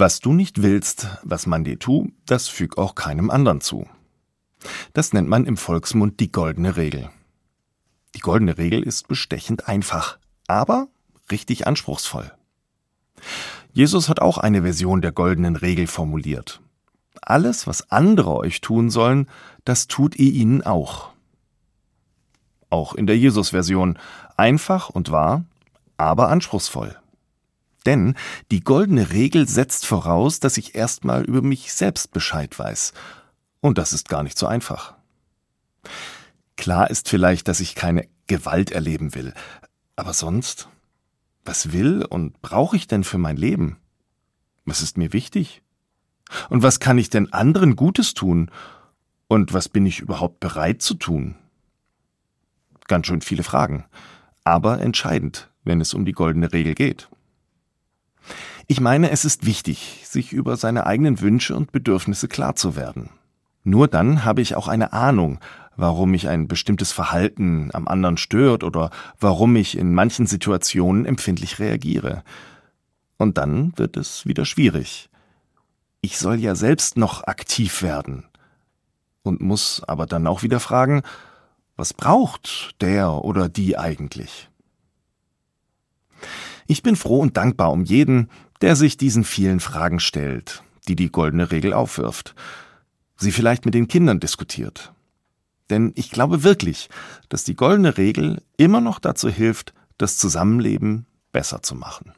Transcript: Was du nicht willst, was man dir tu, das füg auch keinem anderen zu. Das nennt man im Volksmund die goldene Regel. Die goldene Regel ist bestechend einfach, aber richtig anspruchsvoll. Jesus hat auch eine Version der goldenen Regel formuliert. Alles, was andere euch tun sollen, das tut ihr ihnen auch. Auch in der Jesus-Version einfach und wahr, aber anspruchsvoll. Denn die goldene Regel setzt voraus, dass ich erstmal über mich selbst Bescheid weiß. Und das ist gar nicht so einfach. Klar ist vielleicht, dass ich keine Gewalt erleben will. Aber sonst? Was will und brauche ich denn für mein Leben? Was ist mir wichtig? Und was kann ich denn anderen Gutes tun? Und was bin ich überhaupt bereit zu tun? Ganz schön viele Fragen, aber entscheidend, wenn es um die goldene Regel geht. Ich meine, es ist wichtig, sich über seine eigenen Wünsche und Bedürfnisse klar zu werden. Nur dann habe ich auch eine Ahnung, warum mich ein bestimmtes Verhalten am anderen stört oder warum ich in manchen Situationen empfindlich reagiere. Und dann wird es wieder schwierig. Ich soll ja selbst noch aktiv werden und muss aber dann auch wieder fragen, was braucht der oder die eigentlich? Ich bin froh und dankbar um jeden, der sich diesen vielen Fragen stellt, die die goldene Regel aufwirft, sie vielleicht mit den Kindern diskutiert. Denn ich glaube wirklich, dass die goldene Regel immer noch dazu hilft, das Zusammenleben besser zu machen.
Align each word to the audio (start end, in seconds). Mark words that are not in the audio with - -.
Was 0.00 0.20
du 0.20 0.32
nicht 0.32 0.62
willst, 0.62 1.08
was 1.24 1.48
man 1.48 1.64
dir 1.64 1.76
tu, 1.76 2.12
das 2.24 2.46
füg 2.46 2.78
auch 2.78 2.94
keinem 2.94 3.30
anderen 3.30 3.60
zu. 3.60 3.88
Das 4.92 5.12
nennt 5.12 5.28
man 5.28 5.44
im 5.44 5.56
Volksmund 5.56 6.20
die 6.20 6.30
goldene 6.30 6.76
Regel. 6.76 7.10
Die 8.14 8.20
goldene 8.20 8.58
Regel 8.58 8.84
ist 8.84 9.08
bestechend 9.08 9.66
einfach, 9.66 10.20
aber 10.46 10.86
richtig 11.32 11.66
anspruchsvoll. 11.66 12.30
Jesus 13.72 14.08
hat 14.08 14.20
auch 14.20 14.38
eine 14.38 14.62
Version 14.62 15.02
der 15.02 15.10
goldenen 15.10 15.56
Regel 15.56 15.88
formuliert. 15.88 16.60
Alles, 17.20 17.66
was 17.66 17.90
andere 17.90 18.36
euch 18.36 18.60
tun 18.60 18.90
sollen, 18.90 19.28
das 19.64 19.88
tut 19.88 20.14
ihr 20.14 20.32
ihnen 20.32 20.62
auch. 20.62 21.08
Auch 22.70 22.94
in 22.94 23.08
der 23.08 23.18
Jesus-Version 23.18 23.98
einfach 24.36 24.90
und 24.90 25.10
wahr, 25.10 25.44
aber 25.96 26.28
anspruchsvoll. 26.28 26.96
Denn 27.86 28.14
die 28.50 28.60
goldene 28.60 29.10
Regel 29.10 29.48
setzt 29.48 29.86
voraus, 29.86 30.40
dass 30.40 30.56
ich 30.56 30.74
erstmal 30.74 31.24
über 31.24 31.42
mich 31.42 31.72
selbst 31.72 32.12
Bescheid 32.12 32.58
weiß. 32.58 32.92
Und 33.60 33.78
das 33.78 33.92
ist 33.92 34.08
gar 34.08 34.22
nicht 34.22 34.38
so 34.38 34.46
einfach. 34.46 34.94
Klar 36.56 36.90
ist 36.90 37.08
vielleicht, 37.08 37.48
dass 37.48 37.60
ich 37.60 37.74
keine 37.74 38.08
Gewalt 38.26 38.70
erleben 38.70 39.14
will. 39.14 39.32
Aber 39.96 40.12
sonst? 40.12 40.68
Was 41.44 41.72
will 41.72 42.04
und 42.04 42.42
brauche 42.42 42.76
ich 42.76 42.86
denn 42.86 43.04
für 43.04 43.18
mein 43.18 43.36
Leben? 43.36 43.78
Was 44.64 44.82
ist 44.82 44.98
mir 44.98 45.12
wichtig? 45.12 45.62
Und 46.50 46.62
was 46.62 46.78
kann 46.78 46.98
ich 46.98 47.08
denn 47.08 47.32
anderen 47.32 47.74
Gutes 47.74 48.12
tun? 48.12 48.50
Und 49.28 49.54
was 49.54 49.68
bin 49.68 49.86
ich 49.86 50.00
überhaupt 50.00 50.40
bereit 50.40 50.82
zu 50.82 50.94
tun? 50.94 51.36
Ganz 52.86 53.06
schön 53.06 53.20
viele 53.20 53.42
Fragen, 53.42 53.84
aber 54.44 54.80
entscheidend, 54.80 55.50
wenn 55.64 55.80
es 55.80 55.94
um 55.94 56.04
die 56.04 56.12
goldene 56.12 56.52
Regel 56.52 56.74
geht. 56.74 57.08
Ich 58.70 58.82
meine, 58.82 59.10
es 59.10 59.24
ist 59.24 59.46
wichtig, 59.46 60.02
sich 60.04 60.30
über 60.30 60.58
seine 60.58 60.84
eigenen 60.84 61.22
Wünsche 61.22 61.56
und 61.56 61.72
Bedürfnisse 61.72 62.28
klar 62.28 62.54
zu 62.54 62.76
werden. 62.76 63.08
Nur 63.64 63.88
dann 63.88 64.26
habe 64.26 64.42
ich 64.42 64.56
auch 64.56 64.68
eine 64.68 64.92
Ahnung, 64.92 65.40
warum 65.76 66.10
mich 66.10 66.28
ein 66.28 66.48
bestimmtes 66.48 66.92
Verhalten 66.92 67.70
am 67.72 67.88
anderen 67.88 68.18
stört 68.18 68.64
oder 68.64 68.90
warum 69.18 69.56
ich 69.56 69.78
in 69.78 69.94
manchen 69.94 70.26
Situationen 70.26 71.06
empfindlich 71.06 71.58
reagiere. 71.58 72.22
Und 73.16 73.38
dann 73.38 73.72
wird 73.76 73.96
es 73.96 74.26
wieder 74.26 74.44
schwierig. 74.44 75.08
Ich 76.02 76.18
soll 76.18 76.38
ja 76.38 76.54
selbst 76.54 76.98
noch 76.98 77.24
aktiv 77.24 77.80
werden 77.80 78.26
und 79.22 79.40
muss 79.40 79.82
aber 79.86 80.04
dann 80.04 80.26
auch 80.26 80.42
wieder 80.42 80.60
fragen, 80.60 81.00
was 81.76 81.94
braucht 81.94 82.76
der 82.82 83.24
oder 83.24 83.48
die 83.48 83.78
eigentlich? 83.78 84.50
Ich 86.70 86.82
bin 86.82 86.96
froh 86.96 87.20
und 87.20 87.38
dankbar 87.38 87.72
um 87.72 87.82
jeden, 87.82 88.28
der 88.60 88.76
sich 88.76 88.98
diesen 88.98 89.24
vielen 89.24 89.58
Fragen 89.58 90.00
stellt, 90.00 90.62
die 90.86 90.96
die 90.96 91.10
goldene 91.10 91.50
Regel 91.50 91.72
aufwirft, 91.72 92.34
sie 93.16 93.32
vielleicht 93.32 93.64
mit 93.64 93.72
den 93.72 93.88
Kindern 93.88 94.20
diskutiert. 94.20 94.92
Denn 95.70 95.92
ich 95.96 96.10
glaube 96.10 96.42
wirklich, 96.44 96.90
dass 97.30 97.42
die 97.42 97.56
goldene 97.56 97.96
Regel 97.96 98.42
immer 98.58 98.82
noch 98.82 98.98
dazu 98.98 99.30
hilft, 99.30 99.72
das 99.96 100.18
Zusammenleben 100.18 101.06
besser 101.32 101.62
zu 101.62 101.74
machen. 101.74 102.06